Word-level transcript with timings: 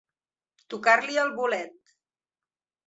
Tocar-li 0.75 1.21
el 1.25 1.31
bolet. 1.39 1.95